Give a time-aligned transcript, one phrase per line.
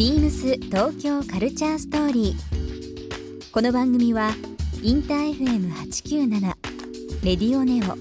[0.00, 3.52] ビームス東京カルチャーストーリー。
[3.52, 4.30] この番組は
[4.82, 6.40] インター FM897
[7.22, 7.98] レディオネオ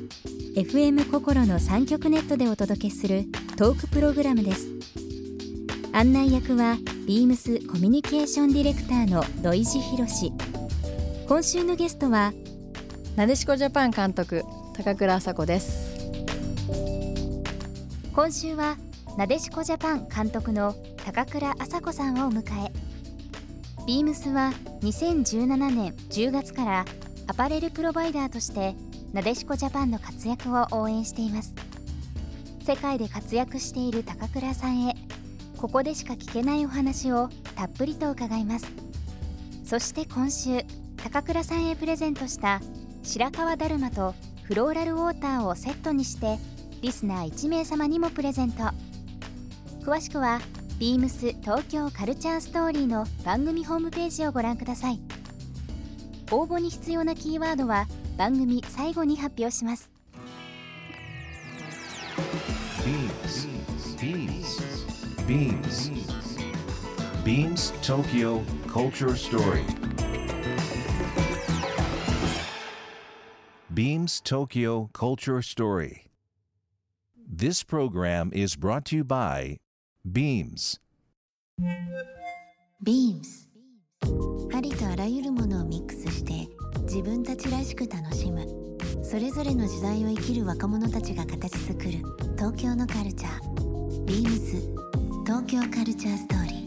[0.57, 3.25] FM 心の三極ネットでお届けする
[3.57, 4.69] トークプログラムです。
[5.91, 10.31] 案内役はビームスコミュニケーションディレクターの土井博志。
[11.27, 12.31] 今週のゲストは
[13.17, 15.97] なでしこジャパン監督高倉麻子です
[18.15, 18.77] 今週は
[19.17, 20.73] なでしこジャパン監督の
[21.05, 22.71] 高倉麻子さんをお迎え。
[23.85, 24.51] ビームスは
[24.81, 26.85] 2017年10月から
[27.27, 28.75] アパレルプロバイダーとして
[29.13, 31.53] なでしこジャパンの活躍を応援しています。
[32.63, 34.95] 世界で活躍している高倉さんへ
[35.57, 38.67] ここでしか聞けないお話をたっぷりと伺います。
[39.63, 40.63] そして今週
[40.97, 42.61] 高倉さんへプレゼントした
[43.03, 46.37] 白川だるまとフローラルウォーターをセットにして
[46.81, 48.63] リスナー1名様にもプレゼント。
[49.81, 50.39] 詳しくは
[50.79, 54.99] beams 東京カルチャーストーリーの番組ホームページをご覧ください
[56.31, 57.85] 応募に必要なキーワードは
[58.17, 59.89] 番組最後に発表します
[63.99, 64.59] Beams.
[65.27, 65.91] Beams.
[67.25, 69.65] Beams Tokyo Culture Story.
[73.73, 76.05] Beams Tokyo Culture Story.
[77.27, 79.59] This program is brought to you by
[80.07, 80.79] Beams.
[82.81, 83.49] Beams.
[84.55, 86.47] ありとあらゆるものをミックスして
[86.83, 88.47] 自分たちらしく楽しむ。
[89.03, 91.91] それぞれの時代を生きる若者たちが形作る
[92.37, 94.05] 東京のカルチャー。
[94.05, 94.73] Beams.
[95.25, 96.59] 東京カルチャーストーリー。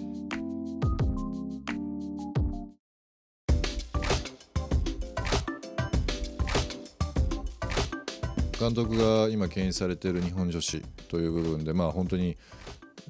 [8.61, 12.37] 監督が今牽引されている日本女子という部分でまあ本当に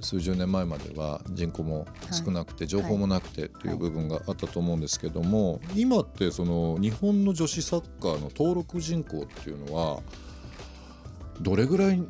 [0.00, 10.00] 数十年前までは人口も少なくて情報もなくてという部分があったと思うんですけども今ってその日本の女子サッカーの登録人口っていうのは
[11.40, 12.02] どれぐらい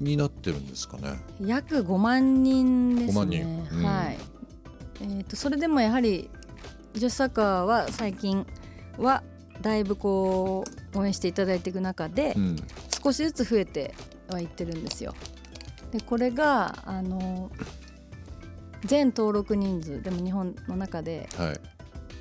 [0.00, 1.20] になってるんですかね？
[1.40, 3.12] 約5万人ですね。
[3.12, 3.68] 5万人。
[3.72, 3.84] うん。
[3.84, 4.18] はい、
[5.02, 6.30] えー、とそれでもやはり
[6.94, 8.46] 女子サッカーは最近
[8.98, 9.22] は
[9.60, 10.64] だいぶこ
[10.94, 12.56] う応援していただいていく中で、うん。
[13.02, 13.94] 少しずつ増えて
[14.28, 15.14] はいってるんですよ。
[15.90, 17.50] でこれがあの
[18.84, 21.60] 全登録人数でも日本の中ではい。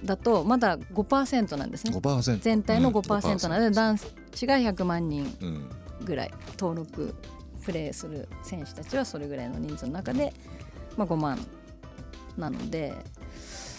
[0.06, 1.92] だとまだ5%なんですね。
[1.94, 2.96] 5%全体のうん。
[2.96, 3.98] 5%なので、5%男
[4.34, 5.70] 子が100万人うん。
[6.06, 7.14] ぐらい登録
[7.66, 10.34] プレーする選手たちはそれぐらいの人数の中で、
[10.96, 11.40] まあ、5万
[12.38, 12.94] なので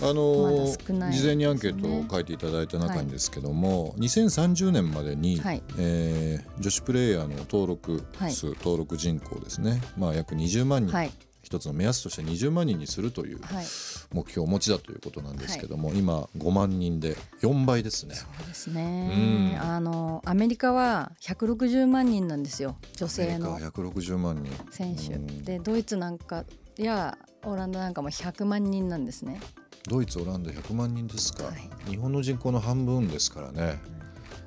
[0.02, 1.12] あのね。
[1.12, 5.62] 事前にアンケートを書いていただいた中にですけども、2030年までに、はい。
[5.78, 11.12] えー女子プレーヤーの登録数、登録人口ですね、まあ、約20万人、はい。
[11.42, 13.64] 一つの目安として20万人にするというはい。
[14.12, 18.14] 目標をお持ちだということなんですけども、今5万人で4倍ですね。
[18.14, 19.60] そうですね、うん。
[19.60, 23.52] あのアメリカは160万人なんですよ女性の。
[23.52, 24.52] アメリカは160万人。
[24.70, 25.14] 選手。
[25.14, 25.44] うん。
[25.44, 26.44] でドイツなんか
[26.76, 29.40] やオランダなんかも100万人なんですね
[29.88, 31.90] ドイツオランダ100万人ですか、はい。
[31.90, 33.80] 日本の人口の半分ですからね。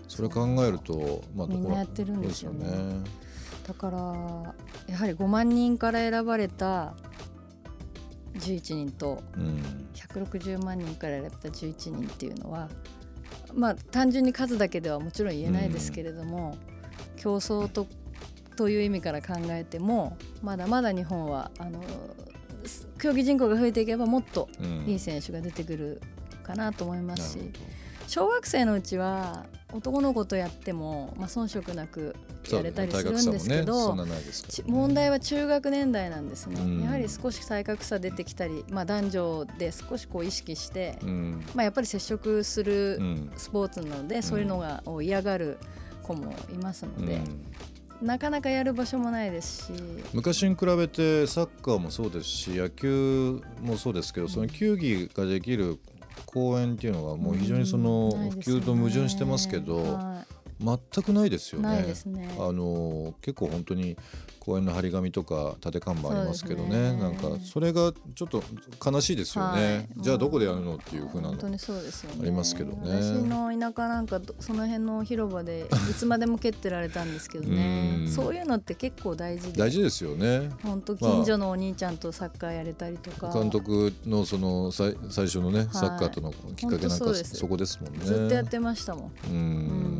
[0.07, 2.65] それ考えると、まあ、みんなやってるんですよね。
[2.67, 3.03] ね。
[3.67, 3.97] だから
[4.87, 6.93] やはり5万人から選ばれた
[8.35, 9.83] 11人とうん。
[9.93, 12.69] 160万人から選ばれた11人っていうのは
[13.53, 16.55] まあ単純に数だけではもちろん言えないですけれども、
[17.15, 17.87] 競争と
[18.55, 21.87] という意味から考えてもまだまだ日本はあのす
[22.99, 24.85] 競技人口が増えていけばもっとうん。
[24.87, 26.01] いい選手が出てくる
[26.43, 27.51] かなと思いますし、なる
[28.07, 32.15] 小学生のうちは男の子とやっても、まあ、遜色なく
[32.51, 33.95] やれたりするんですけど、
[34.67, 36.83] 問題は中学年代なんですね、うん。
[36.83, 41.43] やはり少し体格差出てきたり、まあ、男女で少しこう意識して、うん。
[41.55, 43.31] まあ、やっぱり接触するうん。
[43.35, 45.57] スポーツなので、そういうのがを嫌がる
[46.03, 47.45] 子もいますので、うん
[48.03, 49.73] なかなかやる場所もないですし。
[50.13, 55.79] 昔に比べてサッカーもそうですし野球もそうですけどその球技ができる
[56.25, 60.25] 公園っていうのはもう非常にその普及と矛盾してますけどは
[60.63, 61.67] 全くないですよね。
[61.67, 62.35] ないですね。
[62.39, 63.97] あの結構本当に
[64.39, 66.93] 公園の張り紙とか立て看板ありますけどね。
[66.93, 66.97] ね。
[66.97, 68.43] なんかそれがちょっと
[68.83, 70.03] 悲しいですよね、はい。
[70.03, 72.17] じゃあどこでやるのっていうふうなの本当にそうですよね。
[72.21, 73.01] ありますけどね。
[73.01, 77.55] 私の田舎なんかどその辺の広場でいつまでも蹴ってられたんですけどうん。
[77.55, 79.59] ねそういうのって結構大事で。
[79.59, 80.49] 大事ですよね。
[80.63, 87.99] 本当近所のお兄ちゃんとサッカーやれたりとか、監督のその最最初のね、サッカーとのきっかけなんかそこですもんね。
[88.03, 89.11] ずっとやってましたもん。
[89.31, 89.92] うん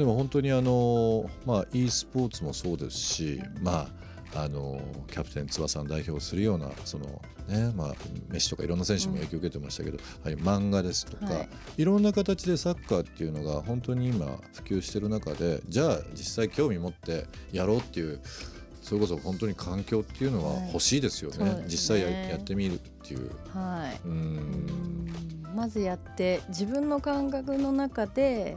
[0.00, 3.86] でも本当にあのまあ e スポーツもそうですしま
[4.34, 7.04] ああのキャプテン翼の代表をするようなその、
[7.48, 7.94] ねまあ、
[8.30, 11.48] メッシとかいろんな選手も影響を受けてましたけど、はい、漫画ですとか、はい。
[11.76, 18.20] い、ろんな形でサッカーっていうのが本当に今普及してる中でじゃあ実際興味持ってやろうっていう
[18.80, 21.64] それこそ本当に環境っていうのは欲しいですよね,、はいね。
[21.66, 23.30] 実際ややってみるっていう。
[23.52, 25.30] はい、ううんん。
[25.54, 28.56] まずやって自分の感覚の中で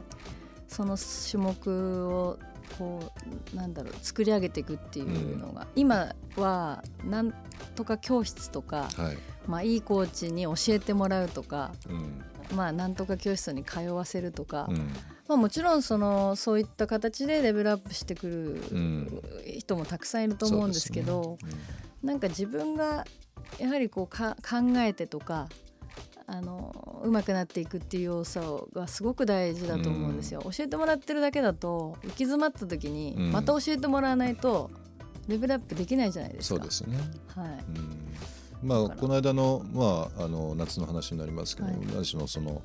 [0.68, 2.38] その種目を
[2.78, 3.12] こ
[3.52, 7.32] うなんだろう作り上げていくっていうのが、今はなん
[7.74, 9.18] とか教室とか、はい。
[9.46, 12.24] まあ、いいコーチに教えてもらうとか、うん。
[12.56, 14.76] まあ、なんとか教室に通わせるとか、うん。
[15.28, 19.22] まあ、もちろんそのそういった形でレベルアップしてくるん
[19.58, 21.38] 人もたくさんいると思うんですけど。
[21.42, 21.48] ね。
[22.02, 23.06] なんか自分が
[23.58, 25.48] やはりこうか考えてとか
[26.26, 30.40] あの上手くなっていくっていう要素がすごく大事だと思うんですよ。
[30.44, 34.70] 教えてもらってるだけだと行き詰まった時にうんまた教えてもらわないと
[35.28, 36.60] レベルアップできないじゃないですか。
[36.60, 36.96] そうですね。
[37.34, 37.48] はい。
[37.76, 38.04] うん
[38.62, 42.62] まあこの間のまああの夏の話になりますけど、はい私のその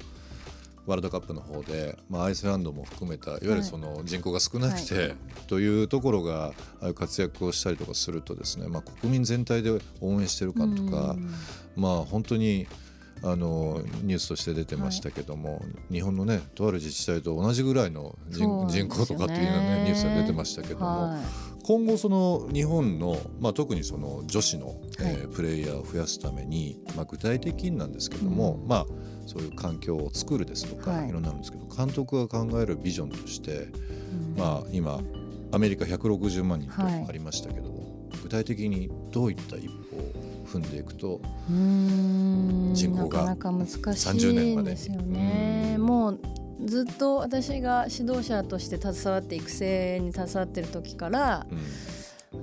[0.85, 5.13] ワールドカップの方で、まあ、アイスランドも含めたいわゆるその人口が少なくて、
[5.45, 6.53] というところが
[6.95, 9.69] 活躍をしたりとかするとですね、まあ、国民全体で
[10.01, 11.31] 応援してる感とか、うん
[11.75, 12.67] まあ本当に
[13.24, 15.62] あのニュースとして出てましたけども、
[15.92, 21.19] 日本のねとある自治体と同じぐらいの人,、人口とかっていうのはねニュースが出てましたけども、は
[21.63, 28.68] 今後その日本の、まあ、特にその女子の、えーはプレイヤーを増やすために、まあ、具体的になんですけども、うん。
[28.68, 28.86] まあ
[29.27, 31.10] そういう環境を作るですとか、はい。
[31.10, 34.36] い、ろんなるんですけど監督が考えるビジョンとして、いうん。
[34.36, 35.00] まあ、今
[35.51, 37.06] アメリカ160万人とはい。
[37.07, 39.69] ありましたけども、具体的にどういった一
[40.50, 45.75] 踏んでいくと人口がなかなか難し30い年までですよね。
[45.78, 45.86] うん。
[45.86, 46.19] もう
[46.66, 51.60] ずっと私が指導者として携わって育成に携わってる時からうん。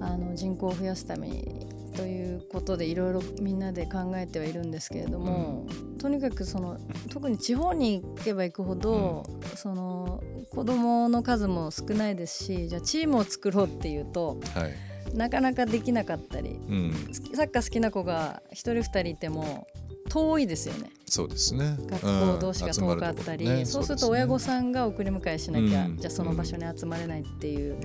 [0.00, 1.66] あの人口を増やすために
[1.96, 5.66] ということでいろいろみんなで考えてはいるんですけれども、
[5.98, 6.78] とにかくその
[7.08, 9.24] 特に地方に行けば行くほど、
[9.54, 14.74] その子どもの数も少ないですしじゃあチームを作ろうっていうとはい
[15.14, 16.92] なかなかできなかったりうん、
[17.34, 19.66] サッカー好きな子が1人2人いても
[20.08, 20.90] 遠いですよね。
[21.06, 21.76] そうですね。
[21.86, 23.56] 学校同士が遠かったり、うん。
[23.56, 25.96] ねそうすると親御さんが送り迎えしなきゃ、うん。
[25.96, 27.76] じゃあその場所に集まれないっていうう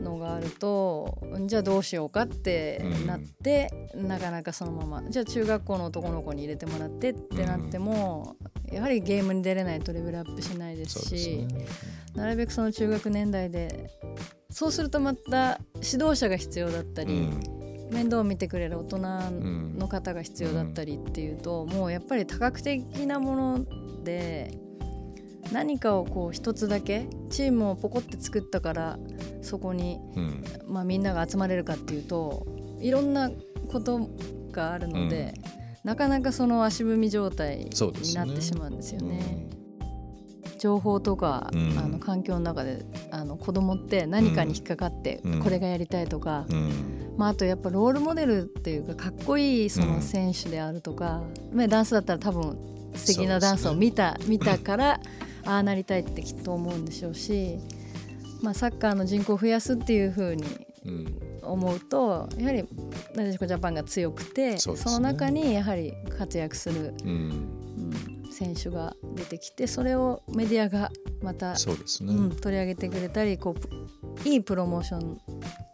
[0.00, 0.04] ん。
[0.04, 8.36] のがあると、じゃあどうしようかってなって、なかなかそのままじゃあ中学校の男の子に入れてもらってってなっても、
[8.70, 11.66] やはりゲームに出れないとレベルアップしないですしね。
[12.14, 13.90] なるべくその中学年代で
[14.56, 17.90] そうするとまた指導者が必要だったり、うん。
[17.92, 18.98] 面倒を見てくれる大人
[19.78, 23.66] の方が必要だったりっていうと、もうやっぱり多角的なもの
[24.02, 24.56] で
[25.52, 28.98] 何かをこう一つだけチームをポコって作ったから
[29.42, 30.44] そこに、うん。
[30.66, 32.46] まあ、みんなが集まれるかっていうと
[32.80, 33.30] いろんな
[33.68, 34.08] こと
[34.52, 35.34] があるので、
[35.84, 37.70] なかなかその足踏み状態に
[38.14, 39.50] なってしまうんですよね。
[40.58, 41.78] 情報とか、うん。
[41.78, 45.42] あの環境の中であの子供って何かに引っかかって、うん。
[45.42, 47.14] これがやりたいとか、うん。
[47.16, 51.22] まあ、あとやっぱロールモデルっていうかかっこいいその選手であるとか、
[51.52, 52.58] まあダンスだったら多分
[52.94, 55.00] 素敵なダンスを見た,、見たから
[55.44, 57.58] ああなりたいってきっと思うんでしょうし、
[58.42, 60.44] まあ、サッカーの人口を増やすっていうふうに
[60.86, 61.26] うん。
[61.46, 62.64] 思うとやはり
[63.14, 64.78] なでしこジャパンが強くてそね。
[64.84, 67.55] の中にやはり活躍する、うんうん、
[68.36, 70.90] 選手が出てきてそれをメディアが
[71.22, 73.68] また、そうですね、うん、取り上げてくれたりこうプ
[74.28, 75.20] いいプロモーション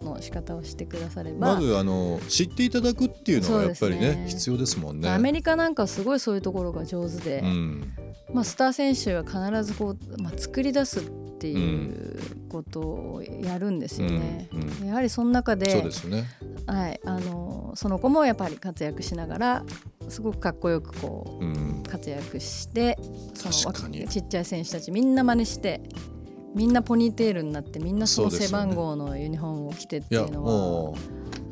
[0.02, 1.54] の仕方をしてくだされば。
[1.54, 5.11] まずあの知っていただくっていうのはやっぱりねね必要ですもんね。
[5.11, 7.92] アメリカなんかはすごいそういうところが上手で、うん
[8.33, 11.02] まあ、スター選手は必ずこう、まあ、作り出すっ
[11.38, 14.49] ていうことをやるんですよね。
[14.52, 16.25] うんうんやはりその中でそうですね。
[16.66, 19.64] はい、あのその子もやっぱり活躍しながら
[20.09, 22.96] すごくかっこよくこううん活躍して
[23.34, 25.82] そのちっちゃい選手たちみんな真似して
[26.54, 30.44] みんなポニーテールになってみんなその背番号のユニフォームを着てっていうの
[30.92, 30.94] は。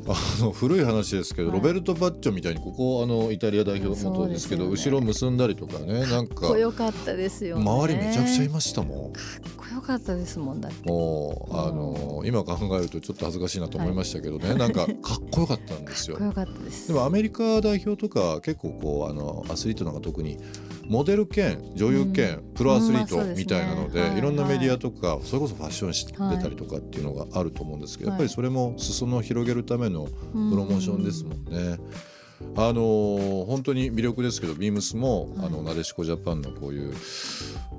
[0.07, 7.61] あの古い話ですけど、はいロベルト・バッチョみたいにここあのイタリア代表そう元ですけどね後ろ結んだりとかねなんかかっこよかったですよね。
[7.61, 8.97] 周りめちゃくちゃいかましたもん。
[9.09, 9.11] っ
[9.55, 9.60] こよ
[9.91, 10.89] かったですもんだって。
[10.89, 14.95] もうあの今考えるとちょっと恥ずかしいなと思いましたけどね、なんかかっ
[15.31, 16.41] こよかったんですよかっこ。
[16.41, 16.87] よかったです。
[16.89, 20.37] でもアメリカ代表とか結構こうあのアスリートなんか特に
[20.87, 31.77] モデル兼女優兼うんプロアスリートみたいなので,、はいいろんなメディアとかそれこそファッション誌はい出たりとかっていうのがあると思うんですけど、はいやっぱりそれも裾野を広げるためのプロモーションですもんね。
[32.55, 36.93] あのー本当に魅力ですけどビームスも、はいあのなでしこジャパンのこういう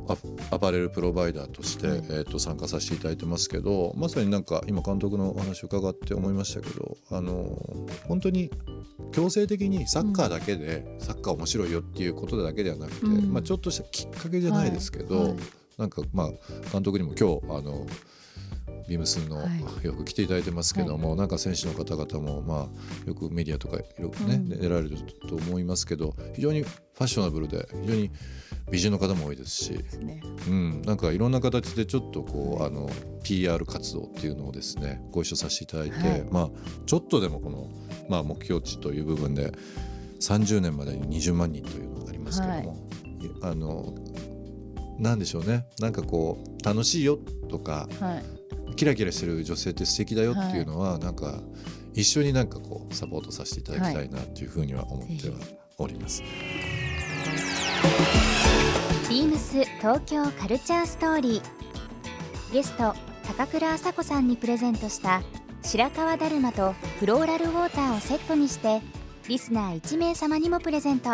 [0.09, 8.51] アアパレルプロバイダーとして、はいえー、と参加させていただいてますけどまさになんか今監督のお話を伺って思いましたけど、あのー本当に
[9.13, 13.33] 強制的にサッカーだけで、サッカー面白いよっていうことだけではなくて、うん。
[13.33, 15.29] まあ、ちょっとしたきっかけじゃないですけど、はい。
[15.29, 15.39] はい。
[15.79, 16.31] なんかまあ
[16.71, 17.87] 監督にも今日あの
[18.89, 19.45] ビームスのは
[19.83, 19.87] い。
[19.87, 24.49] よく来ていただいてますけども、なんか選手の方々もまあよくメディアとかいろいろね、うん。
[24.49, 24.97] 出られる
[25.29, 28.11] と思いますけど非常にファッショナブルで非常に
[28.71, 30.23] 美人の方も多いですし、ね。
[30.49, 32.89] うん、なんかいろんな形でちょっとこうあの
[33.23, 36.25] PR 活動っていうのをですねご一緒させていただいて、はい。
[36.31, 36.51] まあ
[36.87, 37.71] ちょっとでもこの、
[38.09, 39.53] まあ、目標値という部分で
[40.21, 42.89] 30年までに20万人というのがありますけども、
[43.21, 43.31] い。
[43.43, 43.95] あの
[44.99, 45.67] なんでしょうね。
[45.81, 48.42] なんかこう楽しいよとかはい。
[48.77, 51.41] キラキラしてる女性って素敵だよっていうのは、なんか
[51.95, 55.37] 一緒になんかこうサポートさせていただきたいなっていうふうには思っては
[55.79, 56.23] おります。
[59.09, 62.53] ビームス東京カルチャーストーリー。
[62.53, 62.95] ゲスト
[63.27, 65.23] 高倉麻子さんにプレゼントした
[65.63, 68.83] 白川だるまとフローラルウォーターをセットにして
[69.29, 71.11] リスナー1名様にもプレゼント。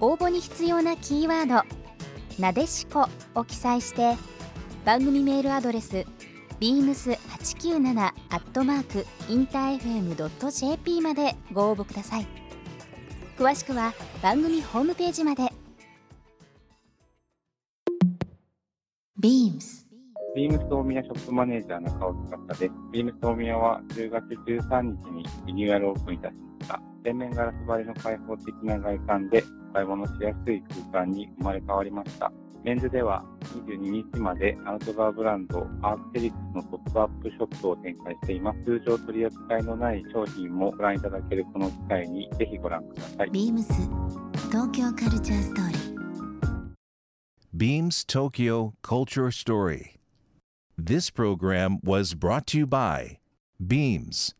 [0.00, 1.68] 応募に必要なキーワード
[2.40, 4.16] 「なでしこ」を記載して
[4.88, 6.06] 番組メールアドレス
[6.60, 12.26] beams897 アットマークインター FM.jp までご応募ください
[13.36, 13.92] 詳しくは
[14.22, 15.52] 番組ホームページまで
[19.20, 19.86] ビームス
[20.34, 22.14] ビームス大宮ショップマネージャー中尾
[22.48, 22.72] 司です。
[22.90, 26.80] ビームス大宮は10月13日にリニューアルオープンいたしました。
[27.04, 32.32] 全面ガラス張りの開放的な外観でお買い物しやすい空間に生まれ変わりました。
[32.64, 33.24] メンズでは
[33.68, 38.64] 22日までアウトドアブランドアークテリクスのポップアップショップを展開しています。
[38.64, 43.30] 通常取り扱いのない商品もご覧いただけるこの機会にぜひご覧ください。
[43.30, 43.72] ビームス
[44.50, 45.98] 東京カルチャーストーリー
[47.54, 49.96] Beams Tokyo Culture Story.
[50.76, 53.18] This program was brought to you by
[53.60, 54.34] Beams.